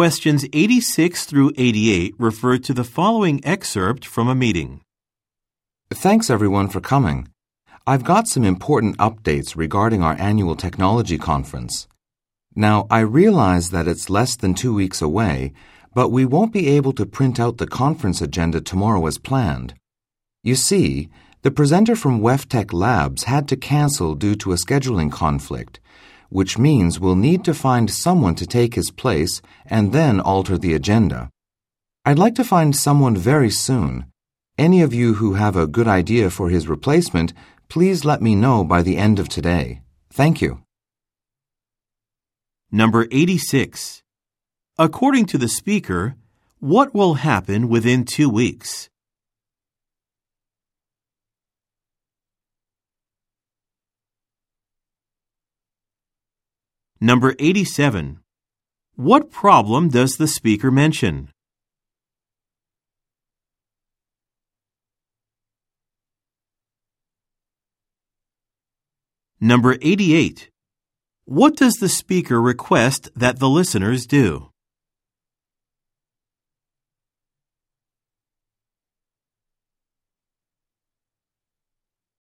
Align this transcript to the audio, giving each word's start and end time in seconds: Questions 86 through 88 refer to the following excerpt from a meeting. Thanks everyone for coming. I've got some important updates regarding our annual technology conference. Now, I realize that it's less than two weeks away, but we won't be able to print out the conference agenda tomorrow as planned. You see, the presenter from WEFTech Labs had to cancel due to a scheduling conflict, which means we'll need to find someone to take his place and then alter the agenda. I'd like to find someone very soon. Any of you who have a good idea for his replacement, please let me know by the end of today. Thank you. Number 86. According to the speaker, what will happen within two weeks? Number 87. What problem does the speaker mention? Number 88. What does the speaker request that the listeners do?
Questions 0.00 0.46
86 0.54 1.26
through 1.26 1.52
88 1.58 2.14
refer 2.18 2.56
to 2.56 2.72
the 2.72 2.84
following 2.84 3.38
excerpt 3.44 4.06
from 4.06 4.28
a 4.28 4.34
meeting. 4.34 4.80
Thanks 5.92 6.30
everyone 6.30 6.68
for 6.68 6.80
coming. 6.80 7.28
I've 7.86 8.02
got 8.02 8.26
some 8.26 8.42
important 8.42 8.96
updates 8.96 9.56
regarding 9.56 10.02
our 10.02 10.16
annual 10.18 10.56
technology 10.56 11.18
conference. 11.18 11.86
Now, 12.56 12.86
I 12.90 13.00
realize 13.00 13.72
that 13.72 13.86
it's 13.86 14.08
less 14.08 14.36
than 14.36 14.54
two 14.54 14.72
weeks 14.72 15.02
away, 15.02 15.52
but 15.94 16.08
we 16.08 16.24
won't 16.24 16.54
be 16.54 16.68
able 16.68 16.94
to 16.94 17.04
print 17.04 17.38
out 17.38 17.58
the 17.58 17.66
conference 17.66 18.22
agenda 18.22 18.62
tomorrow 18.62 19.06
as 19.06 19.18
planned. 19.18 19.74
You 20.42 20.54
see, 20.54 21.10
the 21.42 21.50
presenter 21.50 21.94
from 21.94 22.22
WEFTech 22.22 22.72
Labs 22.72 23.24
had 23.24 23.46
to 23.48 23.54
cancel 23.54 24.14
due 24.14 24.36
to 24.36 24.52
a 24.52 24.56
scheduling 24.56 25.12
conflict, 25.12 25.78
which 26.30 26.56
means 26.56 26.98
we'll 26.98 27.16
need 27.16 27.44
to 27.44 27.52
find 27.52 27.90
someone 27.90 28.34
to 28.36 28.46
take 28.46 28.74
his 28.74 28.90
place 28.90 29.42
and 29.66 29.92
then 29.92 30.18
alter 30.18 30.56
the 30.56 30.72
agenda. 30.72 31.28
I'd 32.04 32.18
like 32.18 32.34
to 32.36 32.44
find 32.44 32.74
someone 32.74 33.16
very 33.16 33.50
soon. 33.50 34.06
Any 34.56 34.80
of 34.80 34.94
you 34.94 35.14
who 35.14 35.34
have 35.34 35.56
a 35.56 35.66
good 35.66 35.86
idea 35.86 36.30
for 36.30 36.48
his 36.48 36.68
replacement, 36.68 37.32
please 37.68 38.04
let 38.04 38.22
me 38.22 38.34
know 38.34 38.64
by 38.64 38.82
the 38.82 38.96
end 38.96 39.18
of 39.18 39.28
today. 39.28 39.82
Thank 40.10 40.40
you. 40.40 40.62
Number 42.72 43.06
86. 43.10 44.02
According 44.78 45.26
to 45.26 45.38
the 45.38 45.48
speaker, 45.48 46.16
what 46.58 46.94
will 46.94 47.14
happen 47.14 47.68
within 47.68 48.04
two 48.04 48.28
weeks? 48.28 48.88
Number 57.02 57.34
87. 57.38 58.20
What 58.94 59.30
problem 59.30 59.88
does 59.88 60.18
the 60.18 60.28
speaker 60.28 60.70
mention? 60.70 61.30
Number 69.40 69.78
88. 69.80 70.50
What 71.24 71.56
does 71.56 71.72
the 71.80 71.88
speaker 71.88 72.38
request 72.42 73.08
that 73.16 73.38
the 73.38 73.48
listeners 73.48 74.04
do? 74.04 74.49